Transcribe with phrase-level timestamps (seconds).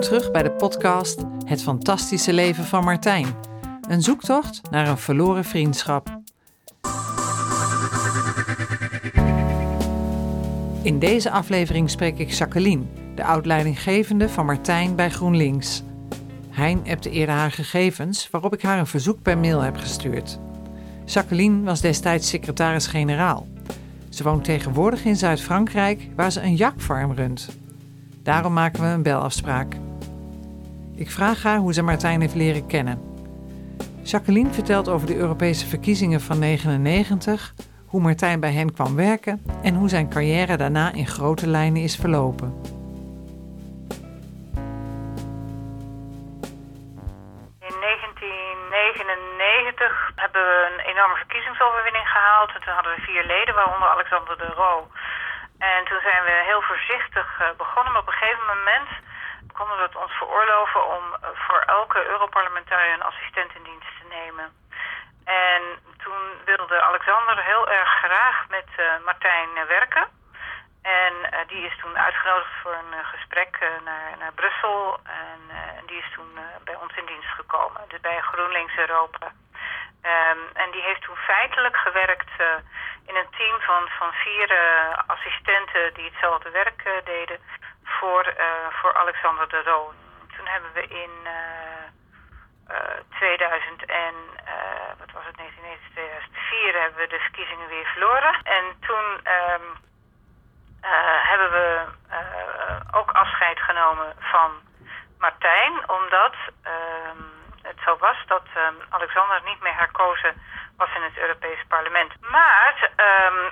[0.00, 3.26] Terug bij de podcast Het Fantastische Leven van Martijn.
[3.88, 6.20] Een zoektocht naar een verloren vriendschap.
[10.82, 12.82] In deze aflevering spreek ik Jacqueline,
[13.14, 15.82] de oud-leidinggevende van Martijn bij GroenLinks.
[16.50, 20.38] Hein appte eerder haar gegevens, waarop ik haar een verzoek per mail heb gestuurd.
[21.04, 23.46] Jacqueline was destijds secretaris-generaal.
[24.08, 27.48] Ze woont tegenwoordig in Zuid-Frankrijk, waar ze een jakfarm runt.
[28.22, 29.76] Daarom maken we een belafspraak.
[31.04, 32.98] Ik vraag haar hoe ze Martijn heeft leren kennen.
[34.02, 37.52] Jacqueline vertelt over de Europese verkiezingen van 1999,
[37.86, 41.96] hoe Martijn bij hen kwam werken en hoe zijn carrière daarna in grote lijnen is
[41.96, 42.48] verlopen.
[47.70, 52.50] In 1999 hebben we een enorme verkiezingsoverwinning gehaald.
[52.54, 54.88] En toen hadden we vier leden, waaronder Alexander de Roo.
[55.58, 57.92] En toen zijn we heel voorzichtig eh, begonnen.
[57.92, 58.88] Maar op een gegeven moment
[59.60, 64.06] konden we het ons veroorloven om eh, voor elke Europarlementariër een assistent in dienst te
[64.08, 64.46] nemen.
[65.24, 65.62] En
[66.02, 70.06] toen wilde Alexander heel erg graag met uh, Martijn werken.
[70.82, 71.14] En
[71.46, 75.00] die is toen uitgenodigd voor een gesprek naar, naar Brussel.
[75.04, 76.30] En die is toen
[76.64, 77.80] bij ons in dienst gekomen.
[77.88, 79.26] Dus bij GroenLinks Europa.
[80.02, 82.32] Um, en die heeft toen feitelijk gewerkt
[83.06, 84.48] in een team van, van vier
[85.06, 87.38] assistenten die hetzelfde werk deden
[87.98, 89.92] voor, uh, voor Alexander de Roo.
[90.36, 91.10] Toen hebben we in
[93.18, 94.14] 2000 en,
[94.98, 98.34] wat was het, 1990, 2004 hebben we de verkiezingen weer verloren.
[98.42, 99.66] En toen um,
[101.30, 101.86] hebben we
[102.90, 104.50] ook afscheid genomen van
[105.18, 107.24] Martijn, omdat um,
[107.62, 108.46] het zo was dat
[108.88, 110.42] Alexander niet meer herkozen
[110.76, 112.12] was in het Europese parlement.
[112.20, 112.90] Maar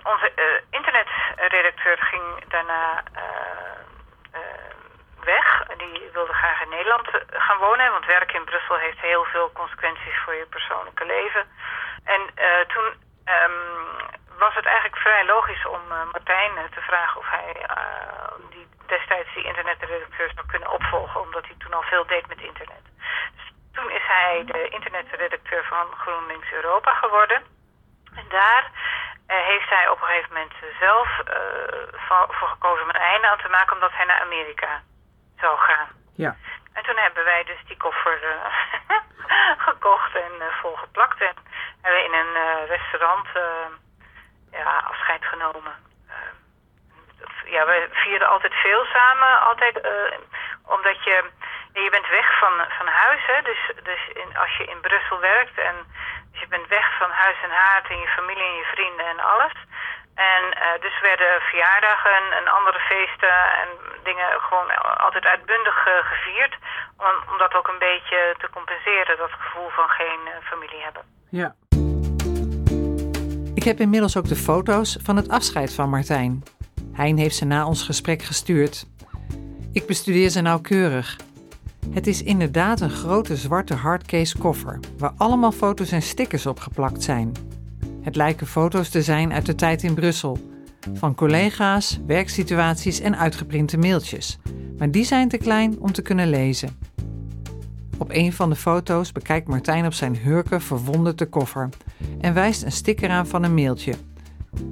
[0.02, 0.32] onze
[0.70, 3.02] internetredacteur ging daarna
[5.76, 7.90] Die wilde graag in Nederland gaan wonen.
[7.90, 11.48] Want werken in Brussel heeft heel veel consequenties voor je persoonlijke leven.
[12.04, 12.20] En
[12.66, 12.86] toen
[13.24, 13.58] um,
[14.38, 17.66] was het eigenlijk vrij logisch om Martijn te vragen of hij
[18.50, 21.20] die, destijds die internetredacteur zou kunnen opvolgen.
[21.20, 22.84] Omdat hij toen al veel deed met internet.
[23.36, 27.42] Dus toen is hij de internetredacteur van GroenLinks Europa geworden.
[28.14, 28.70] En daar
[29.26, 31.08] heeft hij op een gegeven moment zelf
[32.06, 34.82] voor, gekozen om een einde aan te maken, omdat hij naar Amerika
[35.40, 35.88] zou gaan.
[36.16, 36.36] Ja.
[36.72, 38.96] En toen hebben wij dus die koffer uh,
[39.68, 41.20] gekocht en volgeplakt.
[41.20, 41.34] En
[41.82, 43.26] hebben we in een restaurant
[44.50, 45.72] ja, afscheid genomen.
[47.44, 49.80] ja, we vierden altijd veel samen, altijd
[50.66, 51.30] omdat je
[51.82, 53.42] je bent weg van, van huis, hè?
[53.42, 55.74] dus, dus in, als je in Brussel werkt en
[56.30, 59.20] dus je bent weg van huis en haard en je familie en je vrienden en
[59.20, 59.52] alles.
[60.32, 63.68] En uh, dus werden verjaardagen en andere feesten en
[64.04, 64.68] dingen gewoon
[65.06, 66.54] altijd uitbundig uh, gevierd.
[66.96, 71.02] Om, om dat ook een beetje te compenseren, dat gevoel van geen uh, familie hebben.
[71.30, 71.54] Ja.
[73.54, 76.42] Ik heb inmiddels ook de foto's van het afscheid van Martijn.
[76.92, 78.84] Hein heeft ze na ons gesprek gestuurd.
[79.72, 81.16] Ik bestudeer ze nauwkeurig
[81.90, 87.02] het is inderdaad een grote zwarte hardcase koffer waar allemaal foto's en stickers op geplakt
[87.02, 87.32] zijn.
[88.00, 90.38] Het lijken foto's te zijn uit de tijd in Brussel,
[90.92, 94.38] van collega's, werksituaties en uitgeprinte mailtjes,
[94.78, 96.76] maar die zijn te klein om te kunnen lezen.
[97.98, 101.68] Op een van de foto's bekijkt Martijn op zijn hurken verwonderd de koffer
[102.20, 103.94] en wijst een sticker aan van een mailtje.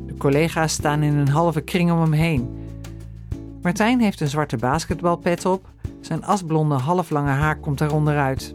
[0.06, 2.48] De collega's staan in een halve kring om hem heen.
[3.62, 5.69] Martijn heeft een zwarte basketbalpet op
[6.00, 8.54] zijn asblonde halflange haar komt eronder uit.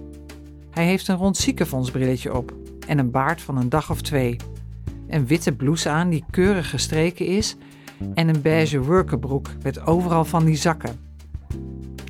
[0.70, 2.54] Hij heeft een rond ziekenfondsbrilletje op
[2.88, 4.38] en een baard van een dag of twee.
[5.12, 7.56] Een witte blouse aan die keurig gestreken is
[8.14, 11.00] en een beige workerbroek met overal van die zakken.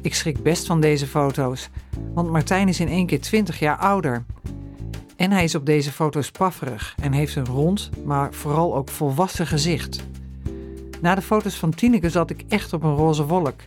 [0.01, 1.69] Ik schrik best van deze foto's,
[2.13, 4.25] want Martijn is in één keer 20 jaar ouder.
[5.16, 9.47] En hij is op deze foto's pafferig en heeft een rond, maar vooral ook volwassen
[9.47, 10.03] gezicht.
[11.01, 13.59] Na de foto's van Tineke zat ik echt op een roze wolk.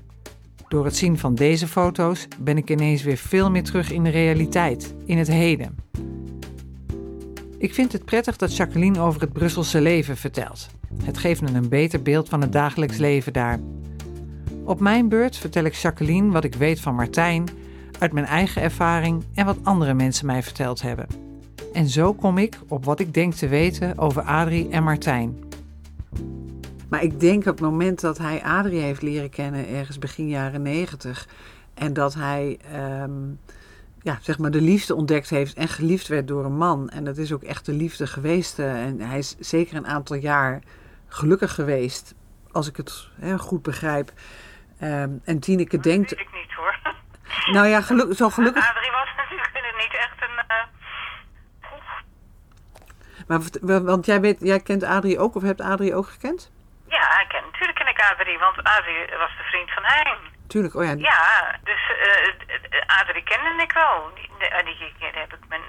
[0.69, 4.11] Door het zien van deze foto's ben ik ineens weer veel meer terug in de
[4.11, 5.77] realiteit, in het heden.
[7.65, 10.69] Ik vind het prettig dat Jacqueline over het Brusselse leven vertelt.
[11.05, 13.61] Het geeft me een beter beeld van het dagelijks leven daar.
[14.65, 17.49] Op mijn beurt vertel ik Jacqueline wat ik weet van Martijn,
[17.99, 21.07] uit mijn eigen ervaring en wat andere mensen mij verteld hebben.
[21.73, 25.39] En zo kom ik op wat ik denk te weten over Adrie en Martijn.
[26.89, 30.63] Maar ik denk op het moment dat hij Adrie heeft leren kennen, ergens begin jaren
[30.63, 31.29] negentig,
[31.75, 32.59] en dat hij
[33.03, 33.39] um,
[34.05, 36.89] ja, zeg maar de liefde ontdekt heeft en geliefd werd door een man.
[36.89, 38.59] En dat is ook echt de liefde geweest.
[38.59, 40.61] Uh, en hij is zeker een aantal jaar
[41.09, 42.15] gelukkig geweest,
[42.53, 44.11] als ik het hè, goed begrijp.
[44.83, 46.11] Um, en Tineke dat denkt.
[46.11, 46.79] Weet ik niet hoor.
[47.53, 48.69] Nou ja, geluk, zo gelukkig.
[48.69, 50.45] Adrie was natuurlijk niet echt een...
[50.49, 50.65] Uh...
[53.27, 56.53] Maar, want jij, weet, jij kent Adrie ook, of hebt Adrie ook gekend?
[56.89, 60.34] Ja, ik ken, natuurlijk ken ik Adrie, want Adrie was de vriend van Hein.
[60.47, 60.93] Tuurlijk, oh ja.
[60.93, 64.11] Ja, dus uh, Adrie kende ik wel.
[64.15, 64.29] Die,
[64.65, 65.63] die, die, heb ik mijn,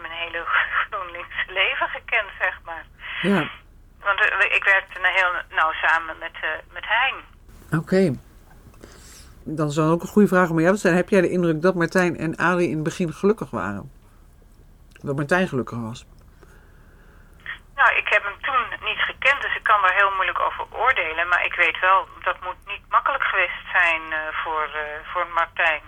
[0.00, 0.44] mijn hele
[0.80, 2.84] GroenLinks leven gekend, zeg maar.
[3.22, 3.50] Ja.
[4.00, 4.20] Want
[4.50, 6.32] ik werkte heel nauw samen met,
[6.72, 7.14] met Hein.
[7.80, 8.14] Oké.
[9.44, 10.96] Dan dan ook een goede vraag om jou te stellen.
[10.96, 13.90] Heb jij de indruk dat Martijn en Adrie in het begin gelukkig waren?
[15.00, 16.04] Dat Martijn gelukkig was?
[17.74, 21.28] Nou, ik heb hem toen niet gekend, dus ik kan daar heel moeilijk over oordelen.
[21.28, 24.82] Maar ik weet wel, dat moet niet makkelijk geweest zijn uh, voor, uh,
[25.12, 25.82] voor Martijn.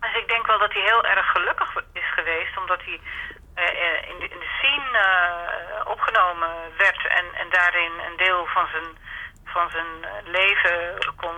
[0.00, 3.00] Dus ik denk wel dat hij heel erg gelukkig is geweest, omdat hij
[3.56, 5.00] uh, in, de, in de scene
[5.84, 8.96] opgenomen werd en, en daarin een deel van zijn
[9.52, 11.36] van zijn eh, leven kon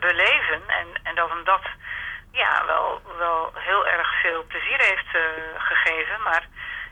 [0.00, 0.62] beleven.
[0.66, 1.62] En, en dat hem dat
[2.32, 5.10] ja, wel, wel heel erg veel plezier heeft
[5.58, 6.22] gegeven.
[6.22, 6.44] Maar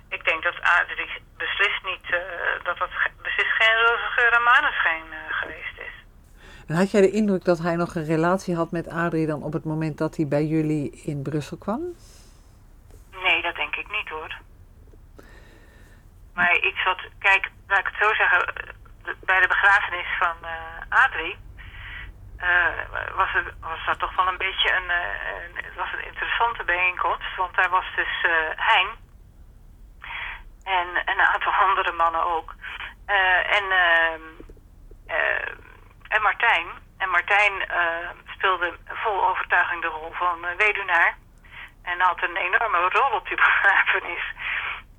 [0.08, 2.18] ik denk dat Adrie beslist niet, uh,
[2.62, 2.90] dat dat
[3.22, 5.96] beslist geen roze geur en maneschijn geweest is.
[6.66, 9.52] En had jij de indruk dat hij nog een relatie had met Adrie dan op
[9.52, 11.80] het moment dat hij bij jullie in Brussel kwam?
[13.22, 14.36] Nee, dat denk ik niet hoor.
[16.34, 18.54] Maar iets wat, kijk, laat ik het zo zeggen,
[19.20, 20.50] bij de begrafenis van uh,
[20.88, 21.36] Adrie
[22.40, 25.04] uh, was, er, was dat toch wel een beetje een, uh,
[25.44, 27.36] een, het was een interessante bijeenkomst.
[27.36, 28.26] Want daar was dus
[28.56, 28.88] Hein
[30.68, 32.54] en een aantal andere mannen ook.
[33.56, 34.22] en, ehm,
[36.08, 36.66] en Martijn.
[36.98, 37.52] En Martijn
[38.34, 41.16] speelde vol overtuiging de rol van weduwnaar.
[41.82, 44.24] En had een enorme rol op die begrafenis.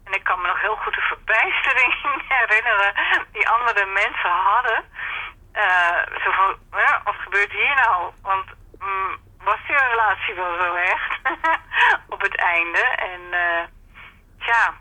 [0.06, 1.94] En ik kan me nog heel goed de verbijstering
[2.40, 2.94] herinneren
[3.32, 4.84] die andere mensen hadden.
[5.54, 8.12] Uh, zo van, ja, wat gebeurt hier nou?
[8.22, 8.46] Want
[8.80, 11.20] mm, was die relatie wel zo echt
[12.14, 12.80] op het einde?
[12.80, 13.64] En uh,
[14.38, 14.74] ja.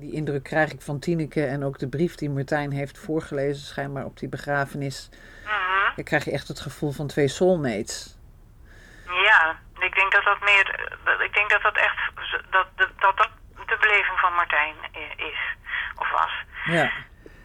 [0.00, 4.04] Die indruk krijg ik van Tineke en ook de brief die Martijn heeft voorgelezen, schijnbaar
[4.04, 5.08] op die begrafenis.
[5.12, 5.92] Mm -hmm.
[5.96, 8.18] Dan krijg je echt het gevoel van twee soulmates.
[9.06, 10.66] Ja, ik denk dat dat meer,
[11.24, 11.98] ik denk dat dat echt,
[12.50, 13.28] dat dat, dat,
[13.66, 14.74] de beleving van Martijn
[15.16, 15.40] is.
[15.96, 16.32] Of was.
[16.64, 16.90] Ja.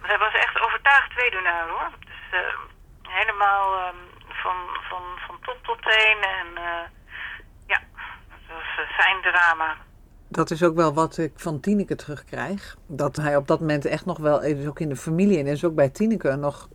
[0.02, 1.90] hij was echt overtuigd weduwnaar hoor.
[2.00, 2.40] Dus uh,
[3.10, 3.96] helemaal um,
[4.30, 4.56] van,
[4.90, 6.18] van, van top tot teen.
[6.22, 6.86] En uh,
[7.68, 7.80] ja,
[8.30, 9.76] dat was zijn drama.
[10.36, 12.76] Dat is ook wel wat ik van Tineke terugkrijg.
[12.88, 15.66] Dat hij op dat moment echt nog wel, dus ook in de familie en dus
[15.66, 16.68] ook bij Tineke nog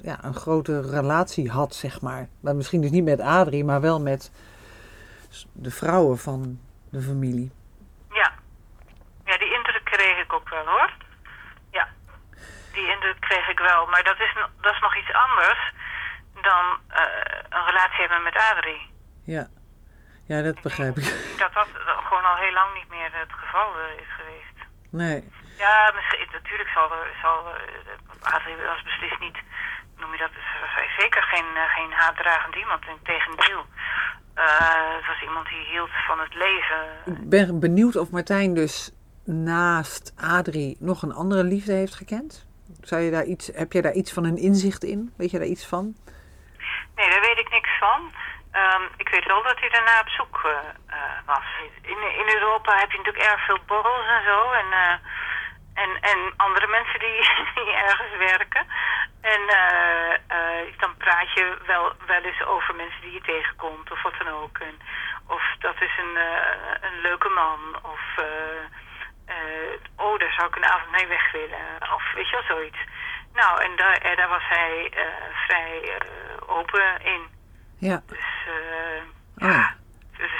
[0.00, 2.28] ja, een grote relatie had, zeg maar.
[2.40, 4.32] Maar misschien dus niet met Adrie, maar wel met
[5.52, 6.60] de vrouwen van
[6.90, 7.52] de familie.
[8.10, 8.32] Ja,
[9.24, 10.92] ja, die indruk kreeg ik ook wel hoor.
[11.70, 11.88] Ja,
[12.72, 13.86] die indruk kreeg ik wel.
[13.86, 15.72] Maar dat is, dat is nog iets anders
[16.42, 16.98] dan uh,
[17.48, 18.90] een relatie hebben met Adrie.
[19.24, 19.48] Ja,
[20.26, 21.36] ja dat begrijp ik.
[21.38, 21.68] Dat dat
[22.12, 24.58] gewoon al heel lang niet meer het geval uh, is geweest.
[25.02, 25.20] Nee.
[25.64, 29.38] Ja, misschien, natuurlijk zal er, zal, uh, Adrie was beslist niet,
[30.00, 32.82] noem je dat, was hij zeker geen, geen haatdragend iemand.
[32.98, 33.64] Integendeel.
[34.36, 36.80] Uh, het was iemand die hield van het leven.
[37.04, 38.92] Ik ben benieuwd of Martijn dus
[39.24, 42.46] naast Adrie nog een andere liefde heeft gekend?
[42.80, 45.12] Zou je daar iets, heb je daar iets van een inzicht in?
[45.16, 45.94] Weet je daar iets van?
[46.96, 48.12] Nee, daar weet ik niks van.
[48.52, 50.52] Um, ik weet wel dat hij daarna op zoek uh,
[50.88, 51.44] uh, was.
[51.82, 54.50] In, in Europa heb je natuurlijk erg veel borrels en zo.
[54.50, 54.94] En, uh,
[55.74, 57.18] en, en andere mensen die,
[57.64, 58.66] die ergens werken.
[59.20, 59.40] En
[60.78, 64.58] dan praat je wel, wel eens over mensen die je tegenkomt of wat dan ook.
[64.58, 64.80] En,
[65.26, 66.16] of dat is een,
[66.80, 67.60] een leuke man.
[67.82, 71.94] Of uh, oh, daar zou ik een avond mee weg willen.
[71.94, 72.78] Of weet je wel, zoiets.
[73.34, 75.04] Nou, en daar, eh, daar was hij uh,
[75.46, 77.28] vrij uh, open in.
[77.78, 78.02] Ja.
[78.06, 79.48] Dus, uh, oh.
[79.48, 79.74] ja.
[80.16, 80.30] Dus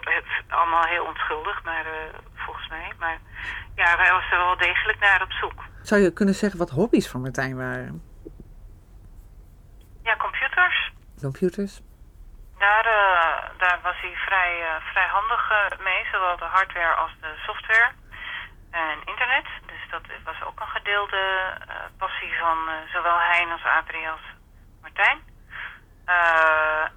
[0.00, 1.84] het is allemaal heel onschuldig, maar
[2.34, 2.92] volgens mij.
[2.98, 3.18] Maar
[3.74, 5.62] ja, hij was er wel degelijk naar op zoek.
[5.82, 8.02] Zou je kunnen zeggen wat hobby's van Martijn waren?
[10.02, 10.92] Ja, computers.
[11.20, 11.80] Computers?
[12.58, 12.84] Daar,
[13.58, 15.52] daar was hij vrij, vrij handig
[15.82, 17.90] mee, zowel de hardware als de software
[18.70, 19.46] en internet.
[19.66, 21.52] Dus dat was ook een gedeelde
[21.98, 22.58] passie van
[22.92, 24.20] zowel Hein als Adrie als
[24.80, 25.18] Martijn.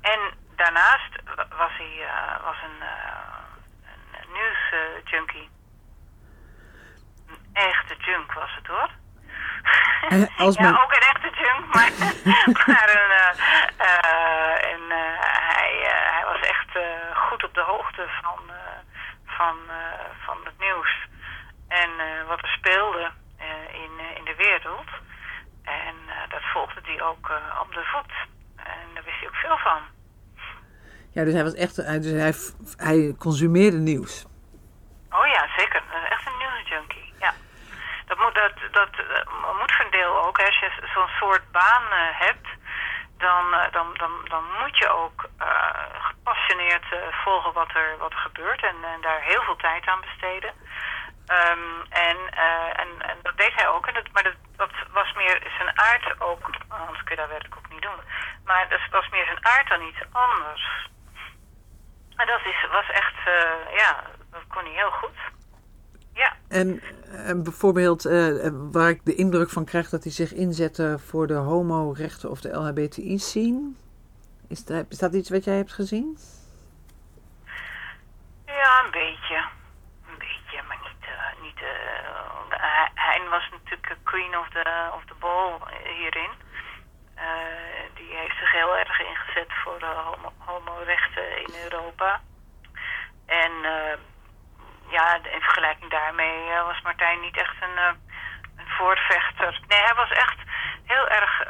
[0.01, 0.19] En
[0.55, 2.07] daarnaast was hij
[2.43, 2.87] was een,
[4.11, 5.49] een nieuwsjunkie.
[7.27, 8.89] een echte junk was het hoor.
[10.37, 11.91] Als ja, ook een echte junk, maar,
[12.67, 13.11] maar een,
[14.71, 15.73] en, hij,
[16.13, 16.77] hij was echt
[17.13, 18.39] goed op de hoogte van,
[19.25, 19.55] van,
[20.25, 21.07] van het nieuws
[21.67, 21.89] en
[22.27, 23.11] wat er speelde
[23.71, 24.89] in, in de wereld.
[25.63, 25.95] En
[26.29, 27.31] dat volgde hij ook
[27.61, 28.13] op de voet.
[28.55, 29.94] En daar wist hij ook veel van.
[31.15, 32.33] Ja, dus hij was echt, dus hij,
[32.77, 34.25] hij consumeerde nieuws.
[35.09, 35.81] Oh ja, zeker.
[36.09, 37.13] Echt een nieuwsjunkie.
[37.19, 37.33] Ja.
[38.05, 40.39] Dat moet, dat, dat eh, moet voor een deel ook.
[40.39, 42.47] Als je zo'n soort baan eh, hebt,
[43.17, 45.29] dan, eh, dan, dan, dan moet je ook
[45.99, 46.85] gepassioneerd
[47.23, 50.53] volgen wat er, wat er gebeurt en, en daar heel veel tijd aan besteden.
[51.25, 53.87] Ehm, en, eh, en, en dat deed hij ook.
[53.87, 56.49] En dat, maar dat, dat was meer zijn aard ook.
[56.67, 57.99] Anders kun je dat werk ook niet doen.
[58.43, 60.89] Maar dat was meer zijn aard dan iets anders.
[62.15, 65.17] En dat is, was echt, eh, ja, dat kon hij heel goed.
[66.13, 66.81] Ja, En
[67.11, 71.33] eh, bijvoorbeeld eh, waar ik de indruk van krijg dat hij zich inzette voor de
[71.33, 73.71] homorechten of de LHBTI-scene.
[74.47, 76.17] Is, dat- is dat iets wat jij hebt gezien?
[78.45, 79.35] ja, een beetje.
[80.09, 81.01] Een beetje, maar niet.
[81.01, 81.59] eh niet
[82.95, 85.59] hij, was natuurlijk queen of the, of the ball
[85.99, 86.29] hierin.
[88.15, 92.21] Die heeft zich heel erg ingezet voor homo, homorechten in Europa.
[93.25, 93.97] En eh,
[94.89, 97.93] ja, in vergelijking daarmee eh, was Martijn niet echt een, eh,
[98.57, 99.59] een voorvechter.
[99.67, 100.37] Nee, hij was echt
[100.85, 101.43] heel erg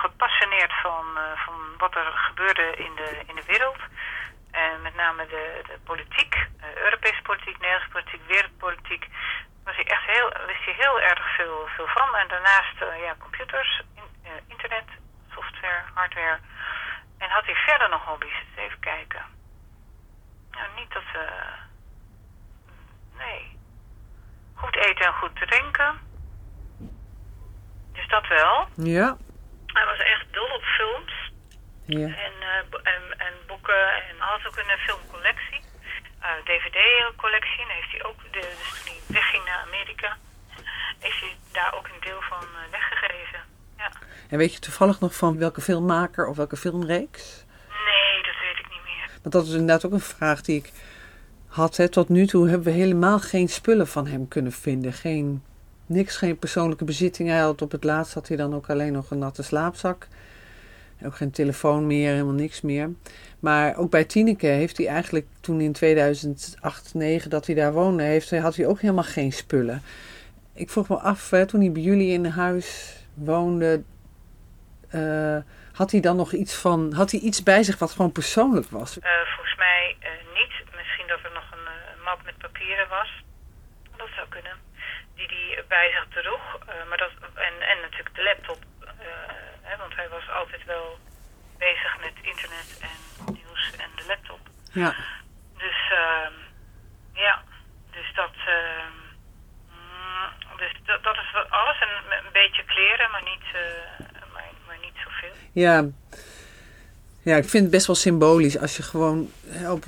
[0.00, 3.78] gepassioneerd van, van wat er gebeurde in de, in de wereld.
[4.50, 9.06] En met name de, de politiek, Europese politiek, Nederlandse politiek, wereldpolitiek.
[9.64, 12.14] Was hij echt heel, wist hij heel erg veel, veel van.
[12.16, 14.84] En daarnaast ja, computers, in- eh, internet,
[15.34, 16.38] software, hardware.
[17.18, 18.38] En had hij verder nog hobby's?
[18.56, 19.22] Even kijken.
[20.50, 21.22] Nou, niet dat ze.
[23.18, 23.58] nee.
[24.54, 26.00] Goed eten en goed drinken.
[27.92, 28.68] Dus dat wel.
[28.74, 29.16] Ja.
[29.66, 31.32] Hij was echt dol op films.
[31.84, 32.06] ja.
[32.26, 35.60] En, eh, en, en boeken en had ook een eh, filmcollectie.
[36.20, 37.62] Eh, DVD-collectie.
[37.62, 40.16] En heeft hij ook, de, dus toen hij wegging naar Amerika,
[40.98, 43.19] heeft hij daar ook een deel van eh, weggegeven.
[43.80, 43.92] Ja.
[44.28, 47.44] En weet je toevallig nog van welke filmmaker of welke filmreeks?
[47.68, 49.18] Nee, dat weet ik niet meer.
[49.22, 50.72] Want dat is inderdaad ook een vraag die ik
[51.46, 51.76] had.
[51.76, 51.88] Hè.
[51.88, 54.92] Tot nu toe hebben we helemaal geen spullen van hem kunnen vinden.
[54.92, 55.42] Geen,
[55.86, 57.28] niks, geen persoonlijke bezitting.
[57.28, 60.08] Hij had op het laatst had hij dan ook alleen nog een natte slaapzak.
[61.04, 62.90] Ook geen telefoon meer, helemaal niks meer.
[63.38, 68.02] Maar ook bij Tineke heeft hij eigenlijk toen in 2008, 2009 dat hij daar woonde,
[68.02, 69.82] heeft, had hij ook helemaal geen spullen.
[70.52, 73.82] Ik vroeg me af, hè, toen hij bij jullie in huis woonde,
[74.90, 75.38] eh,
[75.72, 78.98] had hij dan nog iets van, had hij iets bij zich wat gewoon persoonlijk was?
[78.98, 80.52] Eh, volgens mij eh, niet.
[80.76, 81.68] Misschien dat er nog een
[82.04, 83.10] map met papieren was.
[83.96, 84.56] Dat zou kunnen.
[85.14, 86.58] Die hij bij zich droeg.
[86.88, 88.58] Maar dat, en, en natuurlijk de laptop.
[89.62, 90.98] hè, want hij was altijd wel
[91.58, 94.40] bezig met internet en nieuws en de laptop.
[94.72, 94.94] Ja.
[95.56, 96.32] Dus ehm,
[97.12, 97.42] ja,
[97.90, 98.34] dus dat,
[100.60, 101.78] dus dat, dat is alles.
[101.80, 101.88] En
[102.24, 105.34] een beetje kleren, maar niet, eh, maar, maar niet zoveel.
[105.52, 105.84] Ja.
[107.22, 109.82] Ja, ik vind het best wel symbolisch als je gewoon hè, op,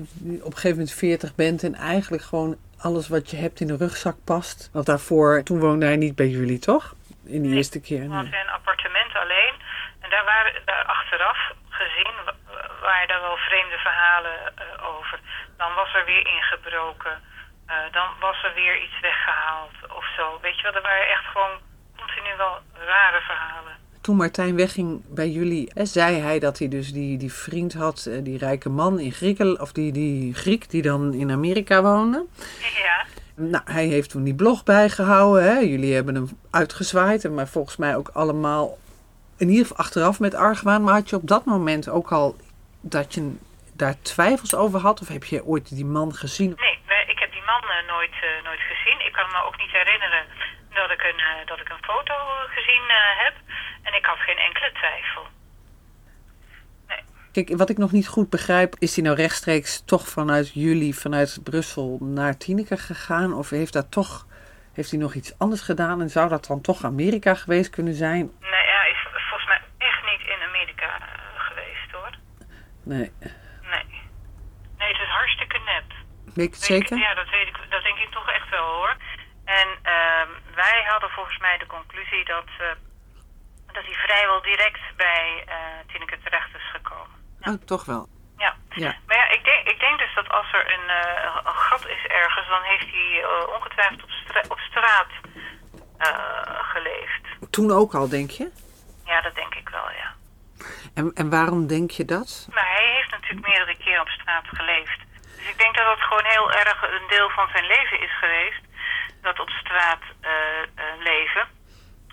[0.48, 3.76] op een gegeven moment 40 bent en eigenlijk gewoon alles wat je hebt in de
[3.76, 4.70] rugzak past.
[4.72, 6.94] Want daarvoor, toen woonde hij niet bij jullie, toch?
[7.24, 7.98] In die Nee, eerste keer.
[8.00, 8.16] Toen nee.
[8.22, 9.54] had hij een appartement alleen.
[10.00, 11.38] En daar waren daar achteraf
[11.68, 12.34] gezien wa-
[12.80, 15.20] waren daar wel vreemde verhalen eh, over.
[15.56, 17.20] Dan was er weer ingebroken.
[17.66, 19.74] Eh, dan was er weer iets weggehaald
[20.16, 20.38] zo.
[20.42, 21.58] Weet je wel, er waren echt gewoon
[21.96, 23.72] continu wel rare verhalen.
[24.00, 28.06] Toen Martijn wegging bij jullie, hè, zei hij dat hij dus die, die vriend had,
[28.06, 32.26] eh, die rijke man in Griekenland, of die, die Griek die dan in Amerika woonde.
[32.82, 33.04] Ja,
[33.34, 35.44] Nou, hij heeft toen die blog bijgehouden.
[35.44, 35.58] Hè.
[35.58, 37.30] Jullie hebben hem uitgezwaaid.
[37.30, 38.78] Maar volgens mij ook allemaal,
[39.36, 40.82] in ieder geval achteraf met argwaan.
[40.82, 42.36] Maar had je op dat moment ook al
[42.80, 43.36] dat je
[43.72, 45.00] daar twijfels over had?
[45.00, 46.54] Of heb je ooit die man gezien?
[46.60, 49.06] nee, wij- ik heb die man eh, nooit, eh, nooit gezien.
[49.06, 50.24] Ik kan me ook niet herinneren
[50.80, 53.34] dat ik een, eh, dat ik een foto eh, gezien eh, heb.
[53.82, 55.26] En ik had geen enkele twijfel.
[57.32, 61.40] Kijk, wat ik nog niet goed begrijp, is hij nou rechtstreeks toch vanuit jullie, vanuit
[61.44, 63.32] Brussel naar Tineke gegaan?
[63.34, 64.26] Of heeft dat toch,
[64.72, 66.00] heeft hij nog iets anders gedaan?
[66.00, 68.30] En zou dat dan toch Amerika geweest kunnen zijn?
[68.40, 72.16] Nee, hij is volgens mij echt niet in Amerika eh, geweest hoor.
[72.82, 73.12] Nee,
[74.76, 75.88] het is hartstikke nep.
[76.34, 76.98] Weet ik het zeker?
[76.98, 78.96] ja, dat, weet ik, dat denk ik toch echt wel hoor.
[79.44, 82.66] En ehm, wij hadden volgens mij de conclusie dat, eh,
[83.72, 85.56] dat hij vrijwel direct bij eh
[85.92, 87.16] Tineke terecht is gekomen.
[87.40, 88.08] Oh, toch wel.
[88.38, 88.56] Ja.
[88.68, 88.94] Ja.
[89.06, 92.06] Maar ja, ik denk, ik denk dus dat als er een, eh, een gat is
[92.06, 93.24] ergens, dan heeft hij
[93.56, 95.10] ongetwijfeld op, stra- op straat
[96.72, 97.50] geleefd.
[97.50, 98.50] Toen ook al, denk je?
[99.04, 100.14] Ja, dat denk ik wel, ja.
[100.94, 102.48] En, en waarom denk je dat?
[102.52, 104.98] Maar hij heeft natuurlijk meerdere keren op straat geleefd.
[105.42, 108.60] Dus ik denk dat dat gewoon heel erg een deel van zijn leven is geweest.
[109.22, 111.48] Dat op straat eh, eh, leven.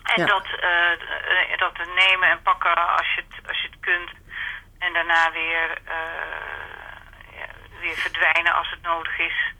[0.02, 0.26] En Ja.
[0.26, 4.10] dat, eh, dat nemen en pakken als je het, als je het kunt.
[4.78, 9.52] En daarna weer, eh, weer verdwijnen als het nodig is.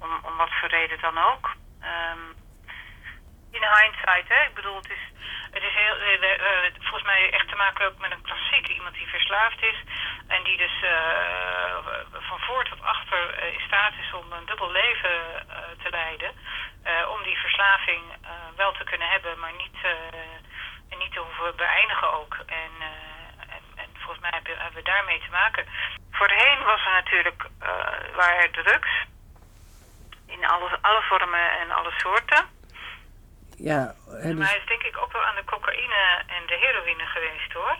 [0.00, 1.50] Om, om wat voor reden dan ook.
[1.80, 2.24] Ehm,
[3.50, 4.42] in hindsight, hè.
[4.44, 5.04] Ik bedoel, het is,
[5.50, 5.96] het is heel,
[6.80, 8.74] volgens mij echt te maken ook met een klassieker.
[8.74, 9.82] Iemand die verslaafd is.
[10.28, 11.76] En die dus uh,
[12.12, 15.16] van voor tot achter in staat is om een dubbel leven
[15.82, 16.30] te leiden.
[17.14, 18.02] om die verslaving
[18.56, 19.78] wel te kunnen hebben, maar niet,
[20.90, 22.34] en niet te hoeven beëindigen ook.
[22.46, 22.72] En,
[23.56, 25.66] en, en, volgens mij hebben, we daarmee te maken.
[26.10, 27.42] Voorheen was er natuurlijk
[28.16, 28.92] waren drugs.
[30.26, 32.58] In alle, alle vormen en alle soorten
[33.62, 34.34] ja, dus...
[34.34, 37.76] Maar hij is denk ik ook wel aan de cocaïne en de heroïne geweest hoor.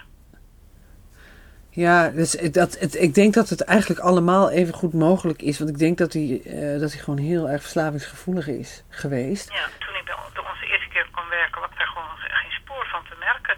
[1.72, 5.58] Ja, dus dat, het, ik denk dat het eigenlijk allemaal even goed mogelijk is.
[5.58, 9.52] Want ik denk dat hij, uh, dat hij gewoon heel erg verslavingsgevoelig is geweest.
[9.52, 13.04] Ja, toen ik bij, onze eerste keer kon werken, was er gewoon geen spoor van
[13.08, 13.56] te merken.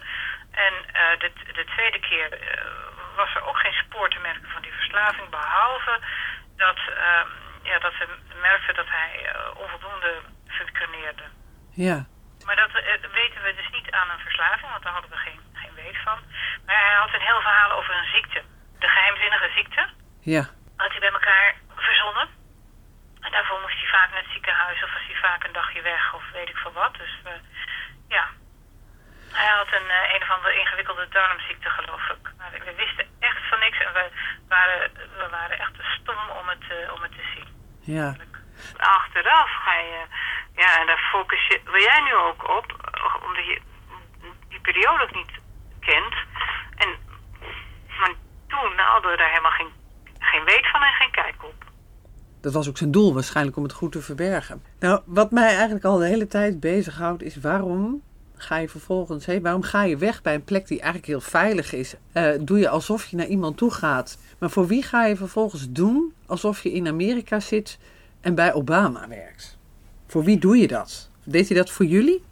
[0.51, 1.29] En uh, de,
[1.59, 2.39] de tweede keer uh,
[3.15, 5.29] was er ook geen spoor te merken van die verslaving.
[5.29, 5.99] Behalve
[6.57, 7.29] dat, ehm,
[7.63, 8.05] ja, dat ze
[8.41, 9.11] merkten dat hij
[9.63, 10.11] onvoldoende
[10.47, 11.23] functioneerde.
[11.85, 12.05] Ja.
[12.45, 12.71] Maar dat
[13.21, 15.39] weten we dus niet aan een verslaving, want daar hadden we geen,
[16.03, 16.19] van.
[16.65, 18.41] Maar hij had een heel verhaal over een ziekte.
[18.79, 19.89] De geheimzinnige ziekte.
[20.19, 20.43] Ja.
[20.77, 22.27] Had hij bij elkaar verzonnen.
[23.21, 26.13] En daarvoor moest hij vaak naar het ziekenhuis of was hij vaak een dagje weg
[26.13, 26.93] of weet ik veel wat.
[26.95, 27.31] Dus uh,
[28.07, 28.25] ja.
[29.31, 32.31] Hij had een, uh, een of andere ingewikkelde darmziekte, geloof ik.
[32.37, 34.05] Maar we wisten echt van niks en we
[34.47, 37.47] waren, we waren echt stom om het, om het te zien.
[37.79, 38.15] Ja.
[38.77, 40.05] Achteraf ga je
[40.55, 42.65] ja, en daar focus je, wil jij nu ook op,
[43.23, 43.61] omdat je
[44.49, 45.31] die periode ook niet
[45.79, 46.15] kent.
[46.75, 46.89] En,
[47.99, 48.13] maar
[48.47, 49.71] toen hadden we daar helemaal geen,
[50.19, 51.53] geen weet van en geen kijk op.
[52.41, 54.63] Dat was ook zijn doel waarschijnlijk om het goed te verbergen.
[54.79, 58.01] Nou, wat mij eigenlijk al de hele tijd bezighoudt is waarom
[58.37, 61.73] ga je vervolgens, hé, waarom ga je weg bij een plek die eigenlijk heel veilig
[61.73, 61.95] is?
[62.13, 64.17] Uh, doe je alsof je naar iemand toe gaat.
[64.39, 67.79] Maar voor wie ga je vervolgens doen alsof je in Amerika zit
[68.21, 69.57] en bij Obama werkt?
[70.07, 71.09] Voor wie doe je dat?
[71.25, 72.23] Deed hij dat voor jullie?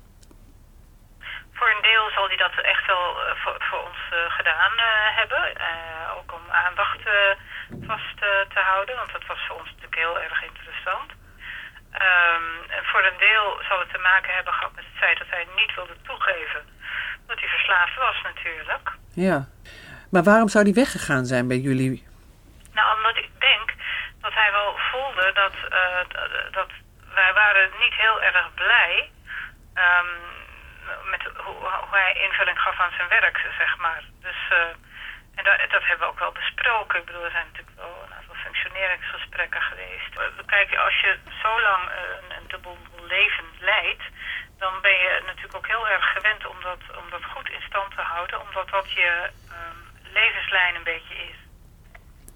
[1.51, 4.71] Voor een deel zal hij dat echt wel eh, voor, voor ons uh, gedaan
[5.15, 5.43] hebben.
[6.65, 7.01] Aandacht
[7.91, 8.17] vast
[8.53, 11.11] te houden, want dat was voor ons natuurlijk heel erg interessant.
[11.93, 15.29] Um, en voor een deel zal het te maken hebben gehad met het feit dat
[15.29, 16.61] hij niet wilde toegeven
[17.27, 18.91] dat hij verslaafd was natuurlijk.
[19.13, 19.47] Ja,
[20.11, 22.07] maar waarom zou hij weggegaan zijn bij jullie?
[22.73, 23.73] Nou, omdat ik denk
[24.21, 25.55] dat hij wel voelde dat,
[26.51, 26.69] dat
[27.13, 29.11] wij waren niet heel erg blij
[29.75, 30.09] um,
[31.09, 34.03] met hoe, hoe, hij invulling gaf aan zijn werk, zeg maar.
[34.21, 34.57] Dus, uh,
[35.35, 36.99] en dat, dat, hebben we ook wel besproken.
[36.99, 40.11] Ik bedoel, er zijn natuurlijk wel een aantal functioneringsgesprekken geweest.
[40.45, 44.03] Kijk, als je zo lang een, een dubbel leven leidt,
[44.57, 47.95] dan ben je natuurlijk ook heel erg gewend om dat, om dat goed in stand
[47.95, 51.37] te houden, omdat dat je um, levenslijn een beetje is.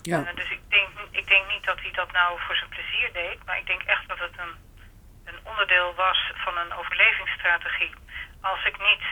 [0.01, 0.19] Ja.
[0.19, 3.45] Uh, dus ik denk, ik denk niet dat hij dat nou voor zijn plezier deed,
[3.45, 4.55] maar ik denk echt dat het een
[5.25, 7.93] een onderdeel was van een overlevingsstrategie.
[8.41, 9.03] Als ik niet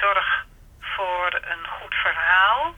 [0.00, 0.46] zorg
[0.80, 2.74] voor een goed verhaal,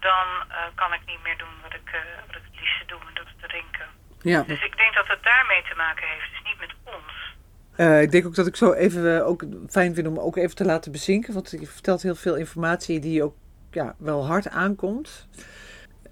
[0.00, 3.00] dan uh, kan ik niet meer doen wat ik, uh, wat ik het liefste doe,
[3.00, 3.86] en dat is drinken.
[4.22, 4.42] Ja.
[4.42, 8.02] Dus ik denk dat het daarmee te maken heeft, dus niet met ons.
[8.02, 10.92] ik denk ook dat ik zo even ook fijn vind om ook even te laten
[10.92, 11.34] bezinken.
[11.34, 13.34] Want je vertelt heel veel informatie die ook
[13.70, 15.28] ja, wel hard aankomt.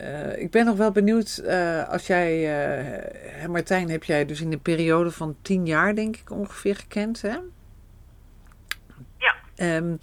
[0.00, 1.42] Uh, ik ben nog wel benieuwd,
[1.88, 2.48] als jij,
[3.48, 7.36] Martijn, heb jij dus in een periode van tien jaar, denk ik, ongeveer gekend, hè?
[9.18, 9.36] Ja.
[9.76, 9.98] Um,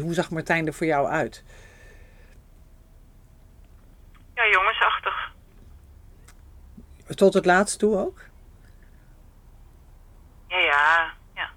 [0.00, 1.44] hoe zag Martijn er voor jou uit?
[4.38, 5.30] Ja, jongensachtig.
[7.14, 8.20] Tot het laatst toe ook?
[10.48, 11.50] Ja, ja, ja.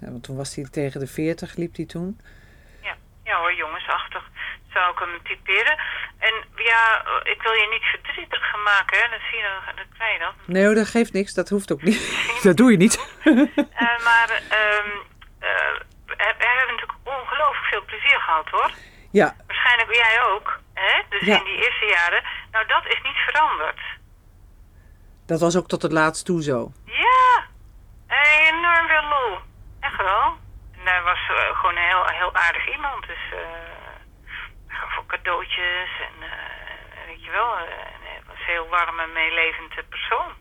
[0.00, 2.20] ja want toen was hij tegen de veertig, liep hij toen?
[2.82, 4.30] Ja, ja hoor, jongensachtig
[4.72, 5.78] zou ik hem typeren.
[6.18, 9.08] En ja, ik wil je niet verdrietig gaan maken, hè.
[9.10, 10.32] Dat zie je, dat zei je dan.
[10.44, 11.34] Nee hoor, dat geeft niks.
[11.34, 12.00] Dat hoeft ook niet.
[12.42, 13.14] dat doe je niet.
[13.24, 13.34] uh,
[14.08, 14.90] maar um,
[15.40, 15.74] uh,
[16.06, 18.70] we hebben natuurlijk ongelooflijk veel plezier gehad, hoor.
[19.10, 19.34] Ja.
[19.46, 21.02] Waarschijnlijk jij ook, hè.
[21.08, 21.38] Dus ja.
[21.38, 22.24] in die eerste jaren.
[22.50, 23.80] Nou, dat is niet veranderd.
[25.26, 26.72] Dat was ook tot het laatst toe zo?
[26.84, 27.46] Ja.
[28.48, 29.38] Enorm veel lol.
[29.80, 30.36] Echt wel.
[30.72, 33.32] En hij was uh, gewoon een heel, heel aardig iemand, dus...
[33.32, 33.38] Uh,
[34.68, 40.32] voor cadeautjes en uh, weet je wel, hij was een heel warm en meelevend persoon.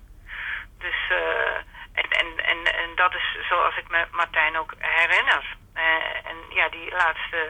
[0.78, 1.56] Dus, uh,
[1.94, 5.56] en, en, en, en dat is zoals ik me Martijn ook herinner.
[5.76, 7.50] Uh, en ja, die laatste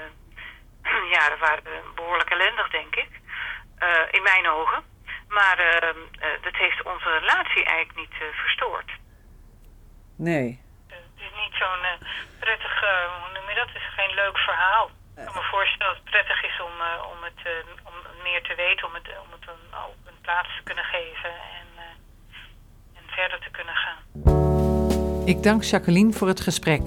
[1.17, 1.63] jaren waren
[1.95, 3.09] behoorlijk ellendig, denk ik.
[4.11, 4.83] in mijn ogen.
[5.27, 5.57] Maar
[6.41, 8.91] dat heeft onze relatie eigenlijk niet verstoord.
[10.17, 10.61] Nee.
[10.87, 11.85] Het is niet zo'n
[12.39, 12.79] prettig,
[13.21, 13.67] hoe noem je dat?
[13.67, 14.89] Het is geen leuk verhaal.
[15.17, 17.51] Ik kan me voorstellen dat het prettig is om, uh, om het uh,
[17.89, 19.65] om meer te weten om het, om het een,
[20.05, 21.67] een plaats te kunnen geven en,
[22.95, 23.99] en verder te kunnen gaan.
[25.25, 26.83] Ik dank Jacqueline voor het gesprek.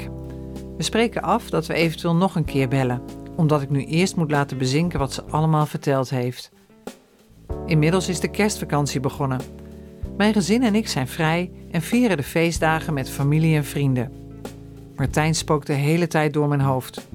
[0.77, 4.31] We spreken af dat we eventueel nog een keer bellen, omdat ik nu eerst moet
[4.31, 6.51] laten bezinken wat ze allemaal verteld heeft.
[7.67, 9.41] Inmiddels is de kerstvakantie begonnen.
[10.17, 14.13] Mijn gezin en ik zijn vrij en vieren de feestdagen met familie en vrienden.
[14.97, 17.09] Martijn spookt de hele tijd door mijn hoofd.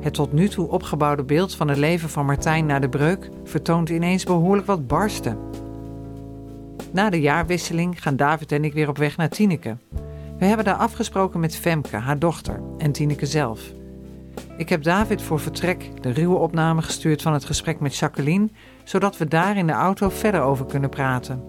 [0.00, 3.88] Het tot nu toe opgebouwde beeld van het leven van Martijn na de breuk vertoont
[3.88, 5.38] ineens behoorlijk wat barsten.
[6.92, 9.76] Na de jaarwisseling gaan David en ik weer op weg naar Tineke.
[10.38, 13.60] We hebben daar afgesproken met Femke, haar dochter, en Tineke zelf.
[14.56, 18.48] Ik heb David voor vertrek de ruwe opname gestuurd van het gesprek met Jacqueline,
[18.84, 21.42] zodat we daar in de auto verder over kunnen praten.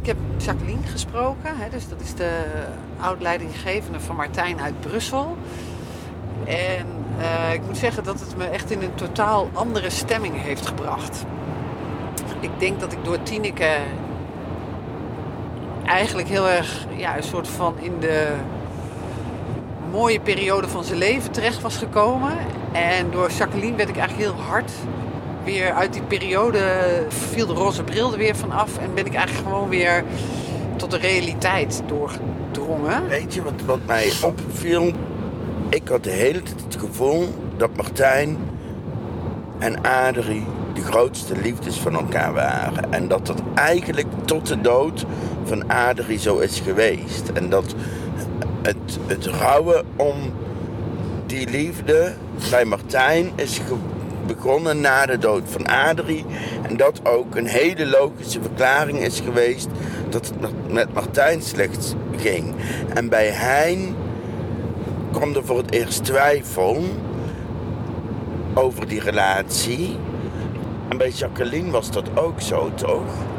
[0.00, 2.44] Ik heb Jacqueline gesproken, hè, dus dat is de
[3.00, 5.36] oud-leidinggevende van Martijn uit Brussel.
[6.44, 6.86] En
[7.18, 11.24] uh, ik moet zeggen dat het me echt in een totaal andere stemming heeft gebracht.
[12.40, 13.76] Ik denk dat ik door Tineke
[15.84, 18.34] eigenlijk heel erg ja, een soort van in de
[19.94, 22.32] mooie periode van zijn leven terecht was gekomen.
[22.72, 24.72] En door Jacqueline werd ik eigenlijk heel hard
[25.44, 26.60] weer uit die periode,
[27.08, 28.78] viel de roze bril er weer van af.
[28.78, 30.04] En ben ik eigenlijk gewoon weer
[30.76, 33.08] tot de realiteit doorgedrongen.
[33.08, 34.92] Weet je wat, wat mij opviel?
[35.68, 38.38] Ik had de hele tijd het gevoel dat Martijn
[39.58, 42.92] en Adrie de grootste liefdes van elkaar waren.
[42.92, 45.04] En dat dat eigenlijk tot de dood
[45.44, 47.28] van Adrie zo is geweest.
[47.34, 47.74] En dat
[48.64, 50.32] het, het rouwen om
[51.26, 52.14] die liefde
[52.50, 53.60] bij Martijn is
[54.26, 56.24] begonnen na de dood van Adrie.
[56.68, 59.68] En dat ook een hele logische verklaring is geweest
[60.08, 62.54] dat het met Martijn slecht ging.
[62.94, 63.96] En bij Hein
[65.12, 66.82] kwam er voor het eerst twijfel
[68.54, 69.96] over die relatie.
[70.88, 73.33] En bij Jacqueline was dat ook zo, toch?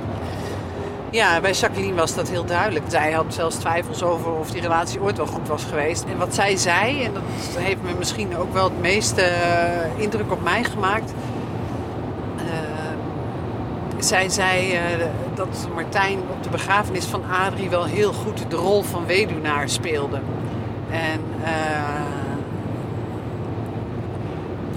[1.15, 2.85] Ja, bij Jacqueline was dat heel duidelijk.
[2.87, 6.03] Zij had zelfs twijfels over of die relatie ooit wel goed was geweest.
[6.03, 7.23] En wat zij zei, en dat
[7.57, 11.13] heeft me misschien ook wel het meeste eh, indruk op mij gemaakt.
[12.37, 12.43] Uh,
[13.99, 14.79] zij zei uh,
[15.35, 20.19] dat Martijn op de begrafenis van Adrie wel heel goed de rol van weduwnaar speelde.
[20.89, 21.21] En,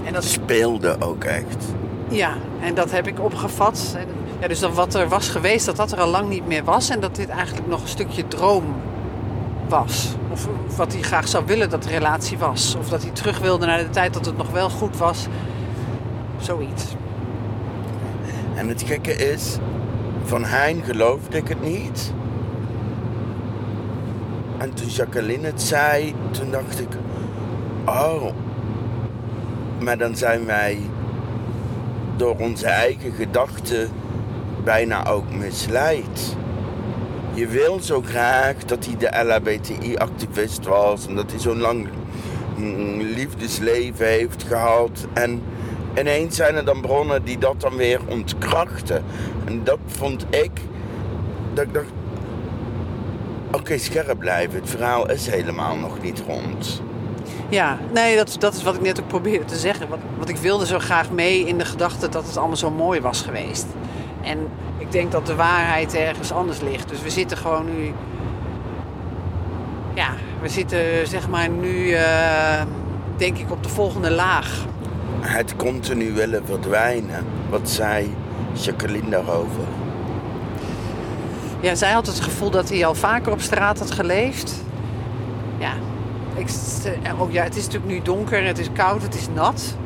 [0.04, 1.64] en dat speelde ook echt.
[2.08, 3.96] Ja, en dat heb ik opgevat.
[4.40, 6.90] Ja, dus wat er was geweest, dat dat er al lang niet meer was.
[6.90, 8.64] En dat dit eigenlijk nog een stukje droom
[9.68, 10.14] was.
[10.30, 12.76] Of, wat hij graag zou willen dat de relatie was.
[12.78, 15.26] Of dat hij terug wilde naar de tijd dat het nog wel goed was.
[16.38, 16.84] Zoiets.
[18.54, 19.56] En het gekke is,
[20.24, 22.12] van Hein geloofde ik het niet.
[24.58, 26.88] En toen Jacqueline het zei, toen dacht ik,
[27.84, 28.24] oh,
[29.78, 30.78] maar dan zijn wij
[32.16, 33.90] door onze eigen gedachten
[34.68, 36.36] bijna ook misleid.
[37.34, 41.88] Je wil zo graag dat hij de LHBTI-activist was en dat hij zo'n lang
[42.56, 45.06] mm, liefdesleven heeft gehad.
[45.12, 45.42] En
[45.98, 49.04] ineens zijn er dan bronnen die dat dan weer ontkrachten.
[49.44, 50.50] En dat vond ik,
[51.54, 51.92] dat ik dacht,
[53.52, 54.60] oké, scherp blijven.
[54.60, 56.82] Het verhaal is helemaal nog niet rond.
[57.48, 59.88] Ja, nee, dat, dat is wat ik net ook probeerde te zeggen.
[59.88, 63.00] Wat, wat ik wilde zo graag mee in de gedachte dat het allemaal zo mooi
[63.00, 63.66] was geweest.
[64.28, 66.88] En ik denk dat de waarheid ergens anders ligt.
[66.88, 67.92] Dus we zitten gewoon nu.
[69.94, 70.10] Ja,
[70.40, 72.62] we zitten zeg maar nu, uh,
[73.16, 74.64] denk ik, op de volgende laag.
[75.20, 77.24] Het continu willen verdwijnen.
[77.50, 78.14] Wat zei
[78.52, 79.64] Jacqueline daarover?
[81.60, 84.64] Ja, zij had het gevoel dat hij al vaker op straat had geleefd.
[85.58, 85.72] Ja,
[86.34, 86.48] ik,
[87.18, 89.76] oh ja het is natuurlijk nu donker, het is koud, het is nat.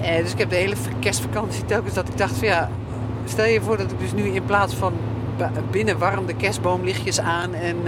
[0.00, 2.70] Eh, dus ik heb de hele kerstvakantie telkens dat ik dacht van ja,
[3.28, 4.92] Stel je voor dat ik dus nu in plaats van
[5.70, 7.84] binnen warm de kerstboomlichtjes aan en uh,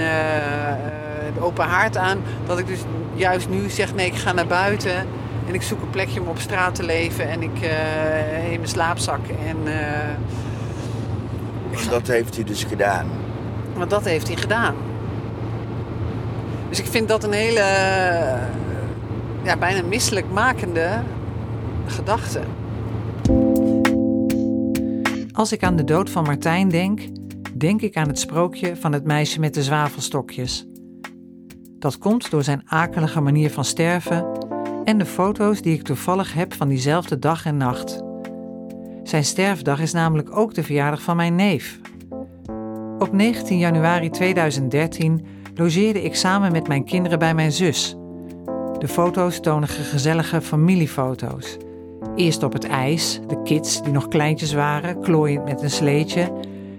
[1.35, 2.81] de open haard aan, dat ik dus
[3.14, 5.07] juist nu zeg nee, ik ga naar buiten
[5.48, 8.68] en ik zoek een plekje om op straat te leven en ik uh, in mijn
[8.68, 9.20] slaapzak.
[9.46, 9.74] En, uh,
[11.90, 13.07] dat heeft hij dus gedaan.
[13.74, 14.74] Want dat heeft hij gedaan.
[16.68, 17.64] Dus ik vind dat een hele,
[19.42, 20.88] ja, bijna misselijkmakende
[21.87, 22.40] gedachte.
[25.40, 27.00] Als ik aan de dood van Martijn denk,
[27.55, 30.66] denk ik aan het sprookje van het meisje met de zwavelstokjes.
[31.79, 34.26] Dat komt door zijn akelige manier van sterven
[34.85, 38.03] en de foto's die ik toevallig heb van diezelfde dag en nacht.
[39.03, 41.81] Zijn sterfdag is namelijk ook de verjaardag van mijn neef.
[42.98, 47.96] Op 19 januari 2013 logeerde ik samen met mijn kinderen bij mijn zus.
[48.79, 51.57] De foto's tonen gezellige familiefoto's.
[52.16, 56.33] Eerst op het ijs, de kids die nog kleintjes waren, klooiend met een sleetje.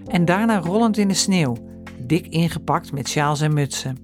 [0.08, 1.56] En daarna rollend in de sneeuw,
[1.98, 3.98] dik ingepakt met sjaals en mutsen.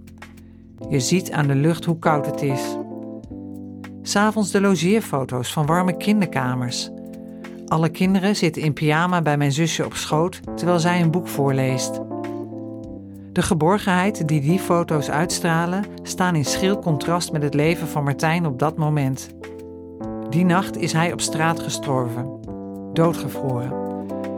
[0.90, 2.78] Je ziet aan de lucht hoe koud het is.
[4.02, 6.90] S'avonds de logeerfoto's van warme kinderkamers.
[7.68, 12.02] Alle kinderen zitten in pyjama bij mijn zusje op schoot terwijl zij een boek voorleest.
[13.32, 18.46] De geborgenheid die die foto's uitstralen, staan in schril contrast met het leven van Martijn
[18.46, 19.30] op dat moment.
[20.38, 22.40] Die nacht is hij op straat gestorven,
[22.94, 23.74] doodgevroren,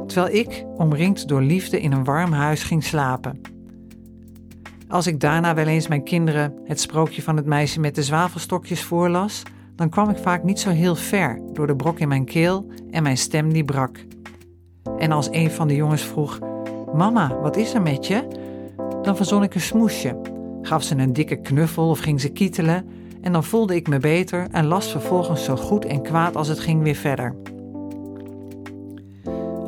[0.08, 3.42] terwijl ik, omringd door liefde, in een warm huis ging slapen.
[4.88, 8.84] Als ik daarna wel eens mijn kinderen het sprookje van het meisje met de zwavelstokjes
[8.84, 9.44] voorlas,
[9.76, 13.04] dan kwam ik vaak niet zo heel ver door de brok in mijn keel en
[13.04, 14.06] mijn stem die brak.
[14.98, 16.40] En als een van de jongens vroeg:
[16.94, 18.28] Mama, wat is er met je?
[19.02, 20.22] Dan verzon ik een smoesje,
[20.62, 24.48] gaf ze een dikke knuffel of ging ze kietelen en dan voelde ik me beter
[24.52, 27.36] en las vervolgens zo goed en kwaad als het ging weer verder.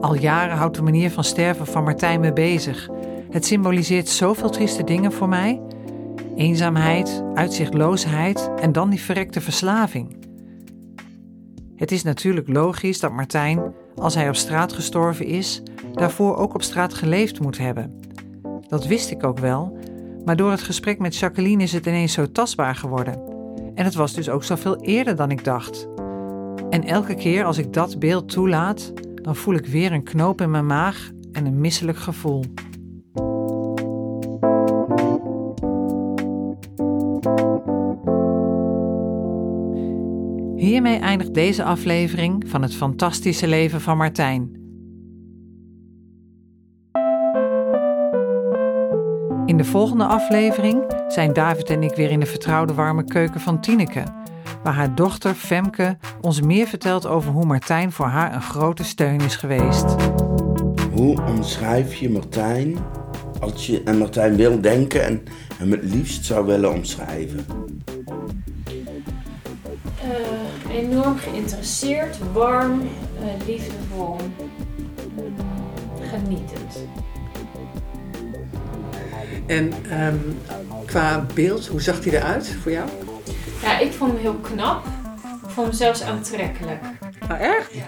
[0.01, 2.89] Al jaren houdt de manier van sterven van Martijn me bezig.
[3.29, 5.61] Het symboliseert zoveel trieste dingen voor mij.
[6.35, 10.19] Eenzaamheid, uitzichtloosheid en dan die verrekte verslaving.
[11.75, 16.63] Het is natuurlijk logisch dat Martijn, als hij op straat gestorven is, daarvoor ook op
[16.63, 17.99] straat geleefd moet hebben.
[18.67, 19.77] Dat wist ik ook wel,
[20.25, 23.30] maar door het gesprek met Jacqueline is het ineens zo tastbaar geworden.
[23.81, 25.87] En het was dus ook zoveel eerder dan ik dacht.
[26.69, 30.51] En elke keer als ik dat beeld toelaat, dan voel ik weer een knoop in
[30.51, 32.43] mijn maag en een misselijk gevoel.
[40.55, 44.51] Hiermee eindigt deze aflevering van het fantastische leven van Martijn.
[49.45, 53.61] In de volgende aflevering zijn David en ik weer in de vertrouwde warme keuken van
[53.61, 54.03] Tineke,
[54.63, 59.21] waar haar dochter Femke ons meer vertelt over hoe Martijn voor haar een grote steun
[59.21, 59.85] is geweest.
[60.91, 62.77] Hoe omschrijf je Martijn
[63.39, 65.23] als je aan Martijn wil denken en
[65.57, 67.45] hem het liefst zou willen omschrijven?
[70.67, 74.17] Uh, enorm geïnteresseerd, warm, uh, liefdevol,
[76.01, 76.85] genietend.
[79.45, 80.37] En um,
[80.91, 82.89] qua beeld, hoe zag hij eruit voor jou?
[83.61, 84.85] Ja, ik vond hem heel knap.
[85.25, 86.81] Ik vond hem zelfs aantrekkelijk.
[87.27, 87.71] Nou, echt?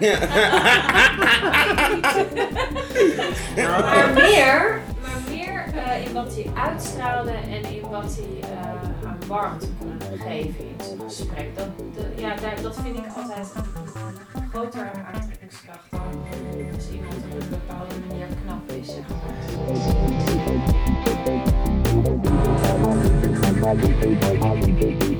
[3.56, 9.18] maar meer, maar meer uh, in wat hij uitstraalde en in wat hij uh, aan
[9.26, 11.56] warmte kon geven in zijn gesprek.
[11.56, 13.48] Dat, de, ja, daar, dat vind ik altijd
[14.34, 14.50] een
[23.64, 25.13] I'll be paid by Holland